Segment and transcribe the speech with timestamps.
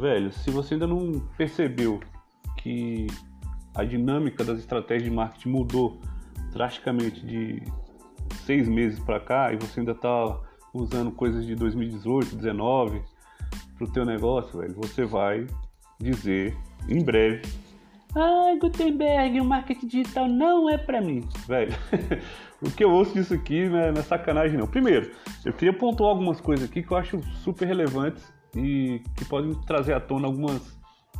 [0.00, 2.00] velho, se você ainda não percebeu
[2.56, 3.06] que
[3.74, 6.00] a dinâmica das estratégias de marketing mudou
[6.52, 7.62] drasticamente de
[8.44, 10.40] seis meses para cá e você ainda está
[10.72, 13.02] usando coisas de 2018, 2019
[13.76, 15.46] para o teu negócio, velho, você vai
[15.98, 16.56] dizer
[16.88, 17.42] em breve
[18.14, 21.72] Ai, Gutenberg, o marketing digital não é para mim, velho.
[22.60, 24.66] o que eu ouço disso aqui né, não é sacanagem não.
[24.66, 25.12] Primeiro,
[25.44, 29.92] eu queria pontuar algumas coisas aqui que eu acho super relevantes e que podem trazer
[29.92, 30.60] à tona algumas,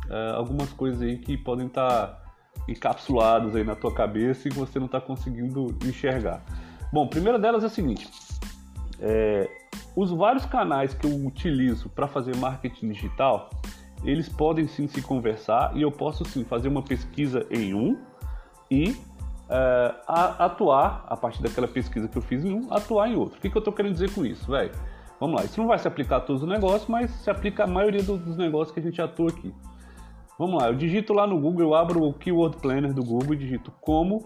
[0.07, 2.21] uh, algumas coisas aí que podem estar tá
[2.67, 6.41] encapsuladas aí na tua cabeça e que você não está conseguindo enxergar.
[6.91, 8.09] Bom, a primeira delas é a seguinte:
[8.99, 9.49] é,
[9.95, 13.49] os vários canais que eu utilizo para fazer marketing digital,
[14.03, 17.97] eles podem sim se conversar e eu posso sim fazer uma pesquisa em um
[18.69, 18.95] e
[20.07, 23.37] a, atuar, a partir daquela pesquisa que eu fiz em um, atuar em outro.
[23.37, 24.71] O que, que eu estou querendo dizer com isso, velho?
[25.21, 27.67] Vamos lá, isso não vai se aplicar a todos os negócios, mas se aplica a
[27.67, 29.53] maioria dos negócios que a gente atua aqui.
[30.35, 33.71] Vamos lá, eu digito lá no Google, eu abro o Keyword Planner do Google digito
[33.79, 34.25] como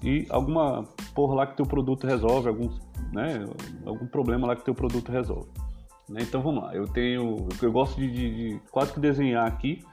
[0.00, 2.70] e alguma porra lá que teu produto resolve, algum,
[3.12, 3.44] né,
[3.84, 5.48] algum problema lá que teu produto resolve.
[6.08, 6.20] Né?
[6.22, 9.84] Então vamos lá, eu tenho, eu gosto de, de, de quase que desenhar aqui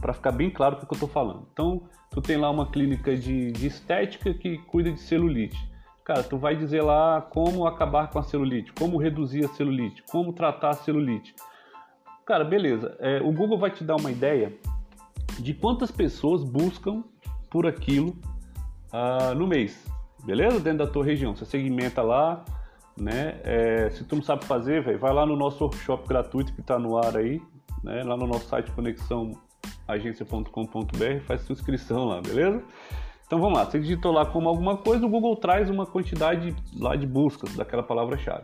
[0.00, 1.48] para ficar bem claro o que, que eu estou falando.
[1.52, 5.69] Então, tu tem lá uma clínica de, de estética que cuida de celulite.
[6.10, 10.32] Cara, tu vai dizer lá como acabar com a celulite, como reduzir a celulite, como
[10.32, 11.32] tratar a celulite.
[12.26, 12.96] Cara, beleza.
[12.98, 14.52] É, o Google vai te dar uma ideia
[15.38, 17.04] de quantas pessoas buscam
[17.48, 18.16] por aquilo
[18.92, 19.86] uh, no mês,
[20.24, 20.58] beleza?
[20.58, 21.36] Dentro da tua região.
[21.36, 22.44] Você segmenta lá,
[23.00, 23.40] né?
[23.44, 26.76] É, se tu não sabe fazer, véio, vai lá no nosso workshop gratuito que está
[26.76, 27.40] no ar aí,
[27.84, 28.02] né?
[28.02, 32.64] Lá no nosso site conexãoagência.com.br, faz sua inscrição lá, beleza?
[33.30, 36.96] Então vamos lá, você digitou lá como alguma coisa, o Google traz uma quantidade lá
[36.96, 38.42] de buscas daquela palavra-chave.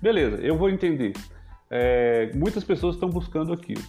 [0.00, 1.12] Beleza, eu vou entender.
[1.68, 3.82] É, muitas pessoas estão buscando aquilo.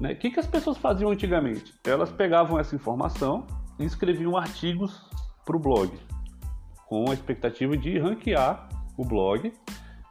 [0.00, 0.10] Né?
[0.10, 1.72] O que, que as pessoas faziam antigamente?
[1.86, 3.46] Elas pegavam essa informação
[3.78, 5.08] e escreviam artigos
[5.44, 5.92] para o blog,
[6.88, 9.52] com a expectativa de ranquear o blog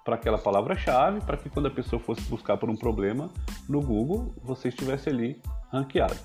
[0.06, 3.30] para aquela palavra-chave, para que quando a pessoa fosse buscar por um problema
[3.68, 6.16] no Google, você estivesse ali ranqueado.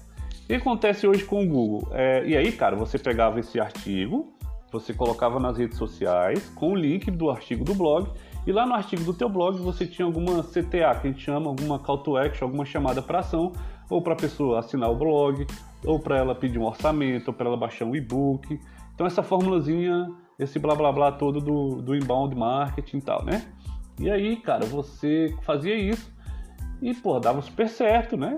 [0.50, 1.93] Que acontece hoje com o Google?
[1.93, 4.33] É, e aí, cara, você pegava esse artigo,
[4.72, 8.11] você colocava nas redes sociais com o link do artigo do blog
[8.44, 11.47] e lá no artigo do teu blog você tinha alguma CTA, que a gente chama,
[11.47, 13.53] alguma call to action, alguma chamada para ação,
[13.88, 15.47] ou para a pessoa assinar o blog,
[15.84, 18.59] ou para ela pedir um orçamento, ou para ela baixar um e-book.
[18.93, 23.47] Então essa formulazinha, esse blá blá blá todo do, do inbound marketing e tal, né?
[24.00, 26.12] E aí, cara, você fazia isso
[26.82, 28.37] e, pô, dava super certo, né?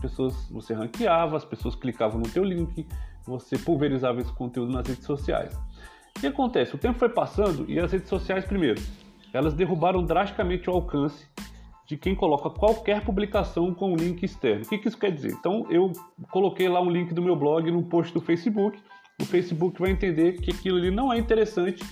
[0.00, 2.86] As pessoas, você ranqueava, as pessoas clicavam no teu link,
[3.26, 5.54] você pulverizava esse conteúdo nas redes sociais.
[6.16, 6.74] O que acontece?
[6.74, 8.80] O tempo foi passando e as redes sociais, primeiro,
[9.30, 11.26] elas derrubaram drasticamente o alcance
[11.86, 14.64] de quem coloca qualquer publicação com um link externo.
[14.64, 15.32] O que, que isso quer dizer?
[15.32, 15.92] Então, eu
[16.30, 18.82] coloquei lá um link do meu blog no post do Facebook,
[19.20, 21.84] o Facebook vai entender que aquilo ali não é interessante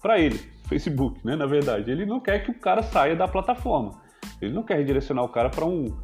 [0.00, 0.38] para ele,
[0.68, 1.36] Facebook, né?
[1.36, 4.00] Na verdade, ele não quer que o cara saia da plataforma.
[4.40, 5.94] Ele não quer redirecionar o cara para um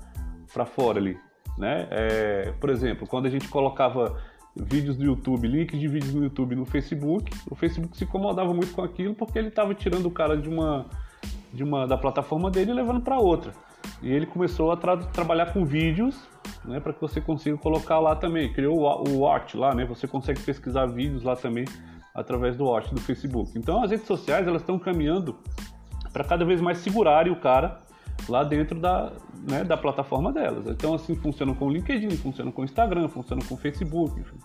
[0.57, 1.19] para fora ali,
[1.59, 1.87] né?
[1.91, 4.19] É, por exemplo, quando a gente colocava
[4.57, 7.31] vídeos do YouTube, links de vídeos no YouTube no Facebook.
[7.51, 10.87] O Facebook se incomodava muito com aquilo porque ele estava tirando o cara de uma,
[11.53, 13.53] de uma da plataforma dele e levando para outra.
[14.01, 16.17] E ele começou a tra trabalhar com vídeos,
[16.65, 18.51] né, para que você consiga colocar lá também.
[18.51, 19.85] Criou o Watch lá, né?
[19.85, 21.67] Você consegue pesquisar vídeos lá também
[22.15, 23.53] através do Watch do Facebook.
[23.59, 25.37] Então as redes sociais elas estão caminhando
[26.15, 27.86] para cada vez mais segurarem o cara
[28.29, 29.13] lá dentro da,
[29.49, 30.67] né, da plataforma delas.
[30.67, 34.37] Então, assim, funciona com o LinkedIn, funciona com o Instagram, funciona com o Facebook, enfim.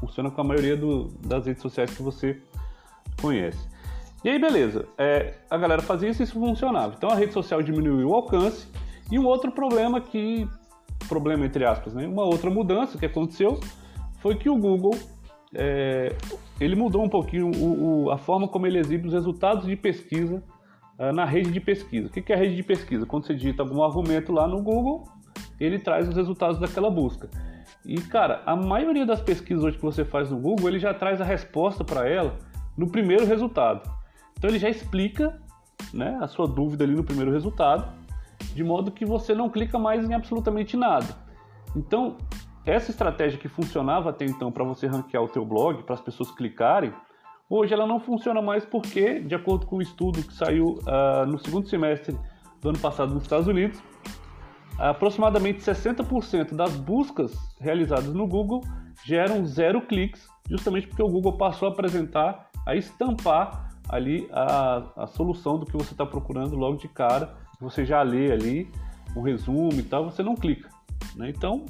[0.00, 2.40] funciona com a maioria do, das redes sociais que você
[3.20, 3.68] conhece.
[4.24, 6.94] E aí, beleza, é, a galera fazia isso e isso funcionava.
[6.96, 8.66] Então, a rede social diminuiu o alcance.
[9.10, 10.48] E um outro problema que,
[11.08, 13.60] problema entre aspas, né, uma outra mudança que aconteceu
[14.20, 14.96] foi que o Google
[15.54, 16.14] é,
[16.60, 20.42] ele mudou um pouquinho o, o, a forma como ele exibe os resultados de pesquisa
[20.98, 22.08] na rede de pesquisa.
[22.08, 23.06] O que é a rede de pesquisa?
[23.06, 25.04] Quando você digita algum argumento lá no Google,
[25.58, 27.28] ele traz os resultados daquela busca.
[27.84, 31.20] E cara, a maioria das pesquisas hoje que você faz no Google, ele já traz
[31.20, 32.36] a resposta para ela
[32.76, 33.88] no primeiro resultado.
[34.36, 35.40] Então ele já explica
[35.92, 37.92] né, a sua dúvida ali no primeiro resultado,
[38.54, 41.16] de modo que você não clica mais em absolutamente nada.
[41.74, 42.18] Então,
[42.64, 46.30] essa estratégia que funcionava até então para você ranquear o teu blog, para as pessoas
[46.30, 46.92] clicarem,
[47.54, 51.38] Hoje ela não funciona mais porque, de acordo com um estudo que saiu uh, no
[51.38, 52.16] segundo semestre
[52.62, 53.78] do ano passado nos Estados Unidos,
[54.78, 58.62] aproximadamente 60% das buscas realizadas no Google
[59.04, 65.06] geram zero cliques, justamente porque o Google passou a apresentar, a estampar ali a, a
[65.06, 67.34] solução do que você está procurando logo de cara.
[67.60, 68.66] Você já lê ali
[69.14, 70.70] um resumo e tal, você não clica.
[71.14, 71.28] Né?
[71.28, 71.66] Então,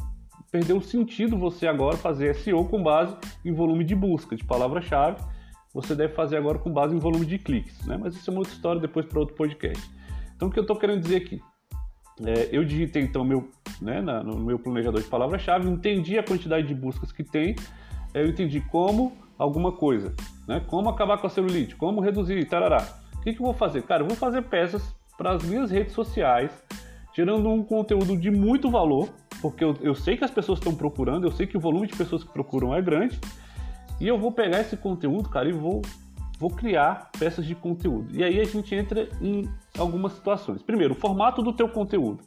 [0.48, 5.31] perdeu o sentido você agora fazer SEO com base em volume de busca, de palavra-chave.
[5.72, 7.96] Você deve fazer agora com base em volume de cliques, né?
[7.96, 9.90] Mas isso é uma outra história depois para outro podcast.
[10.36, 11.40] Então, o que eu estou querendo dizer aqui?
[12.24, 13.48] É, eu digitei então meu,
[13.80, 17.56] né, na, no meu planejador de palavra-chave, entendi a quantidade de buscas que tem,
[18.12, 20.14] eu entendi como alguma coisa,
[20.46, 20.60] né?
[20.66, 22.86] Como acabar com a celulite, como reduzir, tarará.
[23.16, 23.82] O que, que eu vou fazer?
[23.82, 26.50] Cara, eu vou fazer peças para as minhas redes sociais,
[27.14, 29.08] gerando um conteúdo de muito valor,
[29.40, 31.96] porque eu, eu sei que as pessoas estão procurando, eu sei que o volume de
[31.96, 33.18] pessoas que procuram é grande,
[34.02, 35.80] e eu vou pegar esse conteúdo, cara, e vou,
[36.36, 38.08] vou criar peças de conteúdo.
[38.12, 40.60] E aí a gente entra em algumas situações.
[40.60, 42.24] Primeiro, o formato do teu conteúdo.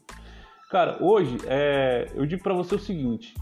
[0.72, 3.34] Cara, hoje é, eu digo para você o seguinte: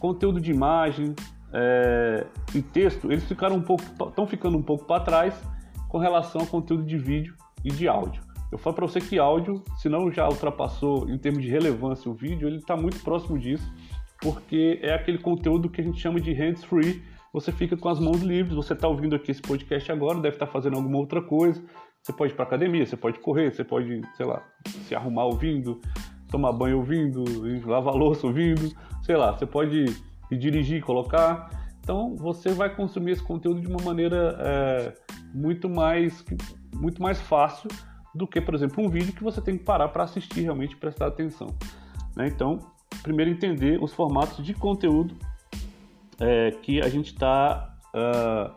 [0.00, 1.14] conteúdo de imagem
[1.52, 5.40] é, e texto, eles ficaram um pouco, estão ficando um pouco para trás
[5.88, 8.24] com relação ao conteúdo de vídeo e de áudio.
[8.50, 12.14] Eu falo para você que áudio, se não já ultrapassou em termos de relevância o
[12.14, 13.72] vídeo, ele está muito próximo disso,
[14.20, 17.11] porque é aquele conteúdo que a gente chama de hands-free.
[17.32, 20.46] Você fica com as mãos livres, você está ouvindo aqui esse podcast agora, deve estar
[20.46, 21.62] tá fazendo alguma outra coisa.
[22.02, 25.80] Você pode ir para academia, você pode correr, você pode, sei lá, se arrumar ouvindo,
[26.28, 27.24] tomar banho ouvindo,
[27.66, 28.70] lavar louça ouvindo,
[29.02, 29.86] sei lá, você pode
[30.30, 31.48] ir dirigir, colocar.
[31.80, 34.94] Então você vai consumir esse conteúdo de uma maneira é,
[35.32, 36.22] muito mais
[36.74, 37.70] muito mais fácil
[38.14, 41.06] do que, por exemplo, um vídeo que você tem que parar para assistir realmente prestar
[41.06, 41.46] atenção.
[42.14, 42.26] Né?
[42.26, 42.58] Então,
[43.02, 45.16] primeiro entender os formatos de conteúdo
[46.22, 48.54] é, que a gente está uh, ah,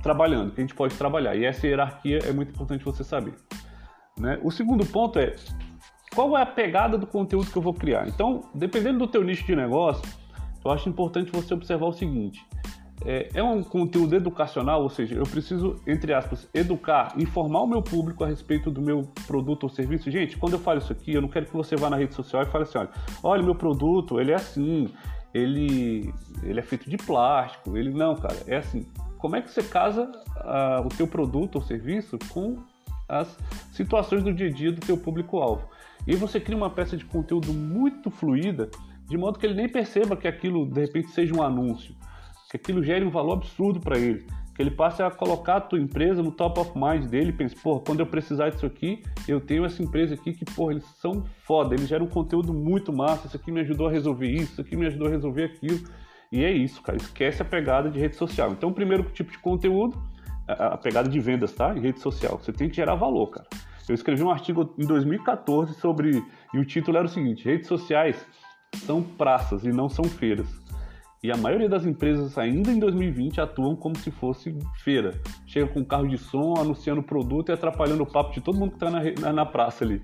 [0.00, 1.34] trabalhando, que a gente pode trabalhar.
[1.34, 3.34] E essa hierarquia é muito importante você saber.
[4.16, 4.38] Né?
[4.42, 5.34] O segundo ponto é
[6.14, 8.06] qual é a pegada do conteúdo que eu vou criar.
[8.06, 10.02] Então, dependendo do teu nicho de negócio,
[10.64, 12.40] eu acho importante você observar o seguinte:
[13.04, 17.82] é, é, um conteúdo educacional, ou seja, eu preciso, entre aspas, educar, informar o meu
[17.82, 20.08] público a respeito do meu produto ou serviço.
[20.08, 22.44] Gente, quando eu falo isso aqui, eu não quero que você vá na rede social
[22.44, 22.90] e fale assim, olha,
[23.24, 24.88] olha meu produto, ele é assim,
[25.38, 28.86] ele, ele é feito de plástico, ele não, cara, é assim.
[29.18, 32.56] Como é que você casa uh, o teu produto ou serviço com
[33.08, 33.36] as
[33.72, 35.68] situações do dia a dia do teu público-alvo?
[36.06, 38.70] E você cria uma peça de conteúdo muito fluida,
[39.06, 41.94] de modo que ele nem perceba que aquilo, de repente, seja um anúncio
[42.50, 44.26] que aquilo gere um valor absurdo para ele,
[44.58, 47.78] que ele passe a colocar a tua empresa no top of mind dele, pense, pô,
[47.78, 51.76] quando eu precisar disso aqui, eu tenho essa empresa aqui que, pô, eles são foda,
[51.76, 54.74] eles geram um conteúdo muito massa, isso aqui me ajudou a resolver isso, isso aqui
[54.74, 55.78] me ajudou a resolver aquilo.
[56.32, 58.50] E é isso, cara, esquece a pegada de rede social.
[58.50, 59.96] Então, o primeiro tipo de conteúdo,
[60.48, 61.72] a pegada de vendas, tá?
[61.76, 63.46] Em rede social, você tem que gerar valor, cara.
[63.88, 66.20] Eu escrevi um artigo em 2014 sobre,
[66.52, 68.26] e o título era o seguinte: redes sociais
[68.74, 70.48] são praças e não são feiras.
[71.22, 75.20] E a maioria das empresas ainda em 2020 atuam como se fosse feira.
[75.46, 78.84] Chega com carro de som, anunciando produto e atrapalhando o papo de todo mundo que
[78.84, 80.00] está na, na, praça ali.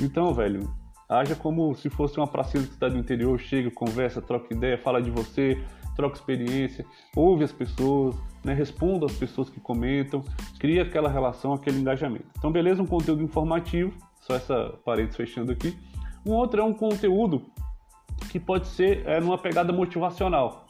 [0.00, 0.68] Então, velho,
[1.08, 5.00] haja como se fosse uma pracinha da cidade do interior, chega, conversa, troca ideia, fala
[5.00, 5.62] de você,
[5.94, 6.84] troca experiência,
[7.14, 10.24] ouve as pessoas, né, responda às pessoas que comentam,
[10.58, 12.26] cria aquela relação, aquele engajamento.
[12.36, 15.78] Então, beleza, um conteúdo informativo, só essa parede fechando aqui.
[16.26, 17.42] Um outro é um conteúdo
[18.36, 20.66] que pode ser é, numa pegada motivacional.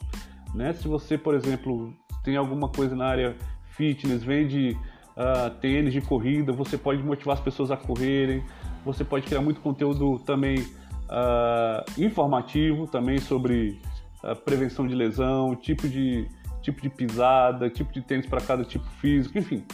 [0.55, 0.71] Né?
[0.71, 1.93] Se você, por exemplo,
[2.23, 3.35] tem alguma coisa na área
[3.71, 4.77] fitness, vende
[5.17, 8.41] uh, tênis de corrida, você pode motivar as pessoas a correrem,
[8.85, 13.81] você pode criar muito conteúdo também uh, informativo também sobre
[14.23, 16.25] uh, prevenção de lesão, tipo de,
[16.61, 19.65] tipo de pisada, tipo de tênis para cada tipo físico, enfim.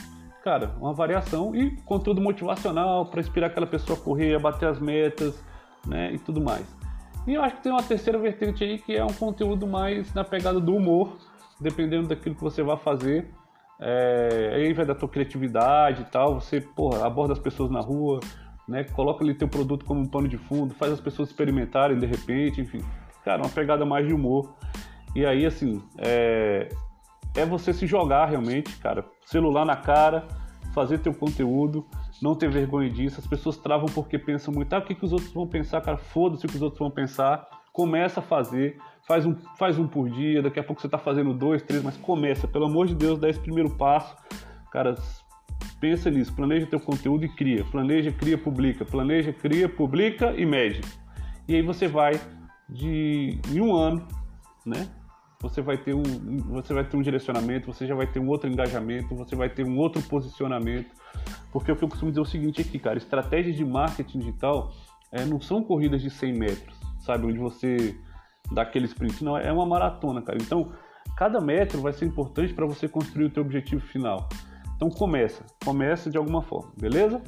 [0.44, 4.79] Cara, uma variação e conteúdo motivacional para inspirar aquela pessoa a correr, a bater as
[4.79, 5.41] metas,
[5.86, 6.83] né, e tudo mais.
[7.25, 10.24] E eu acho que tem uma terceira vertente aí que é um conteúdo mais na
[10.24, 11.18] pegada do humor,
[11.60, 13.34] dependendo daquilo que você vai fazer.
[13.80, 18.20] É, aí vai da tua criatividade e tal, você porra, aborda as pessoas na rua,
[18.68, 22.06] né, coloca ali teu produto como um pano de fundo, faz as pessoas experimentarem de
[22.06, 22.82] repente, enfim.
[23.24, 24.53] Cara, uma pegada mais de humor.
[25.15, 26.70] E aí, assim, é,
[27.36, 30.27] é você se jogar realmente, cara, celular na cara,
[30.74, 31.86] fazer teu conteúdo,
[32.22, 33.20] não ter vergonha disso.
[33.20, 35.98] As pessoas travam porque pensam muito, ah, o que, que os outros vão pensar, cara,
[35.98, 37.48] foda-se o que os outros vão pensar.
[37.72, 38.77] Começa a fazer,
[39.08, 41.98] faz um, faz um por dia, daqui a pouco você está fazendo dois, três, mas
[41.98, 44.15] começa, pelo amor de Deus, dá esse primeiro passo.
[44.72, 44.96] Cara,
[45.80, 47.63] pensa nisso, planeja teu conteúdo e cria.
[47.65, 48.86] Planeja, cria, publica.
[48.86, 50.82] Planeja, cria, publica e mede.
[51.48, 52.20] E aí você vai
[52.70, 54.08] de em um ano,
[54.65, 54.88] né?
[55.43, 56.01] Você vai ter um,
[56.50, 59.65] você vai ter um direcionamento, você já vai ter um outro engajamento, você vai ter
[59.65, 60.89] um outro posicionamento.
[61.51, 64.71] Porque o que eu costumo dizer é o seguinte aqui, cara, estratégias de marketing digital
[65.12, 67.27] é, não são corridas de 100 metros, sabe?
[67.27, 67.95] Onde você
[68.51, 69.23] dá aquele sprint.
[69.23, 70.38] Não, é uma maratona, cara.
[70.41, 70.71] Então,
[71.15, 74.27] cada metro vai ser importante para você construir o teu objetivo final.
[74.75, 75.45] Então, começa.
[75.63, 77.21] Começa de alguma forma, beleza?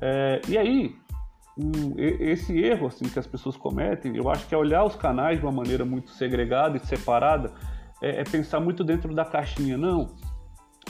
[0.00, 0.94] É, e aí,
[1.56, 5.38] um, esse erro assim que as pessoas cometem, eu acho que é olhar os canais
[5.38, 7.52] de uma maneira muito segregada e separada,
[8.02, 9.78] é, é pensar muito dentro da caixinha.
[9.78, 10.10] Não,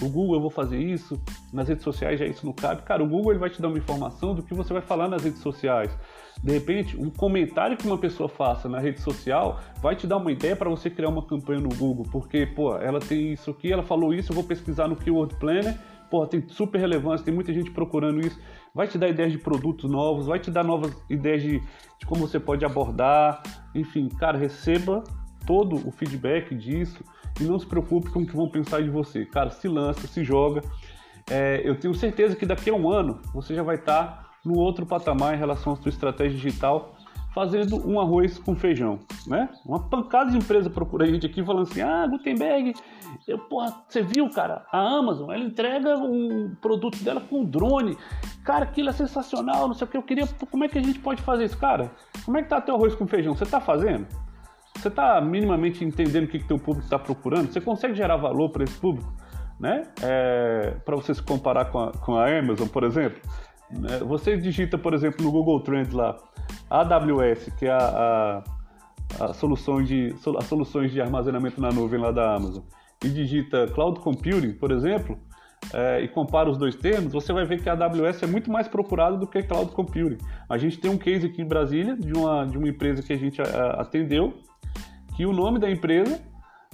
[0.00, 1.20] o Google eu vou fazer isso,
[1.52, 2.82] nas redes sociais já isso não cabe.
[2.82, 5.22] Cara, o Google ele vai te dar uma informação do que você vai falar nas
[5.22, 5.96] redes sociais.
[6.42, 10.32] De repente, um comentário que uma pessoa faça na rede social vai te dar uma
[10.32, 13.82] ideia para você criar uma campanha no Google, porque, pô, ela tem isso aqui, ela
[13.82, 15.78] falou isso, eu vou pesquisar no Keyword Planner,
[16.28, 18.38] tem super relevância, tem muita gente procurando isso.
[18.74, 22.26] Vai te dar ideias de produtos novos, vai te dar novas ideias de, de como
[22.26, 23.42] você pode abordar.
[23.74, 25.02] Enfim, cara, receba
[25.46, 27.04] todo o feedback disso
[27.40, 29.24] e não se preocupe com o que vão pensar de você.
[29.24, 30.62] Cara, se lança, se joga.
[31.30, 34.84] É, eu tenho certeza que daqui a um ano você já vai estar no outro
[34.84, 36.93] patamar em relação à sua estratégia digital,
[37.34, 39.48] fazendo um arroz com feijão, né?
[39.66, 42.74] Uma pancada de empresa procura a gente aqui falando assim, ah, Gutenberg,
[43.26, 47.98] eu, porra, você viu, cara, a Amazon, ela entrega um produto dela com drone,
[48.44, 51.00] cara, aquilo é sensacional, não sei o que, eu queria, como é que a gente
[51.00, 51.90] pode fazer isso, cara?
[52.24, 53.34] Como é que tá teu arroz com feijão?
[53.34, 54.06] Você tá fazendo?
[54.76, 57.52] Você está minimamente entendendo o que, que teu público está procurando?
[57.52, 59.12] Você consegue gerar valor para esse público?
[59.58, 59.82] Né?
[60.02, 63.20] É, para você se comparar com a, com a Amazon, por exemplo.
[63.70, 63.98] Né?
[64.00, 66.16] Você digita, por exemplo, no Google Trends lá,
[66.80, 68.42] AWS, que é a,
[69.18, 72.62] a, a, solução de, as soluções de armazenamento na nuvem lá da Amazon,
[73.04, 75.18] e digita Cloud Computing, por exemplo,
[75.72, 78.68] é, e compara os dois termos, você vai ver que a AWS é muito mais
[78.68, 80.18] procurada do que Cloud Computing.
[80.48, 83.16] A gente tem um case aqui em Brasília de uma, de uma empresa que a
[83.16, 84.34] gente atendeu,
[85.16, 86.20] que o nome da empresa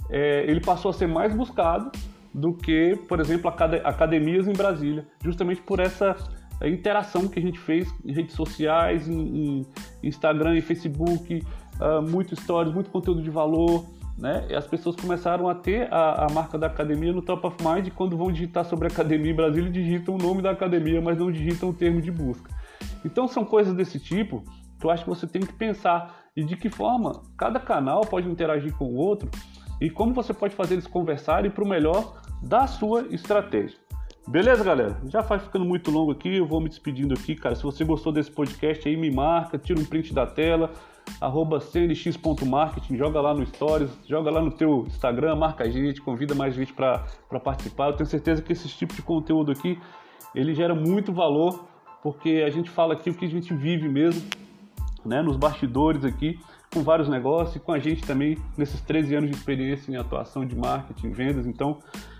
[0.09, 1.91] é, ele passou a ser mais buscado
[2.33, 3.49] do que, por exemplo,
[3.83, 6.15] academias em Brasília, justamente por essa
[6.67, 9.67] interação que a gente fez em redes sociais, em, em
[10.03, 11.43] Instagram e Facebook,
[11.79, 13.85] uh, muito stories, muito conteúdo de valor,
[14.17, 14.45] né?
[14.49, 17.89] E as pessoas começaram a ter a, a, marca da academia no top of mind
[17.95, 21.69] quando vão digitar sobre academia em Brasília, digitam o nome da academia, mas não digitam
[21.69, 22.49] o termo de busca.
[23.03, 24.43] Então são coisas desse tipo
[24.79, 28.29] que eu acho que você tem que pensar e de que forma cada canal pode
[28.29, 29.29] interagir com o outro
[29.79, 33.77] e como você pode fazer eles conversarem para o melhor da sua estratégia.
[34.27, 35.01] Beleza, galera?
[35.07, 37.55] Já faz ficando muito longo aqui, eu vou me despedindo aqui, cara.
[37.55, 40.71] Se você gostou desse podcast aí, me marca, tira um print da tela,
[41.19, 46.35] arroba cnx.marketing, joga lá no Stories, joga lá no teu Instagram, marca a gente, convida
[46.35, 47.03] mais gente para
[47.43, 47.87] participar.
[47.87, 49.79] Eu tenho certeza que esse tipo de conteúdo aqui,
[50.35, 51.65] ele gera muito valor,
[52.03, 54.21] porque a gente fala aqui o que a gente vive mesmo,
[55.03, 56.39] né, nos bastidores aqui,
[56.71, 60.45] com vários negócios e com a gente também nesses 13 anos de experiência em atuação
[60.45, 61.47] de marketing, vendas.
[61.47, 61.79] Então,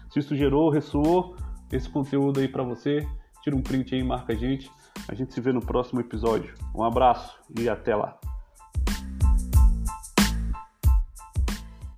[0.10, 1.36] se isso gerou, ressoou
[1.72, 3.08] esse conteúdo aí para você,
[3.44, 4.72] tira um print aí, marca a gente.
[5.08, 6.54] A gente se vê no próximo episódio.
[6.75, 8.20] Um abraço e até lá.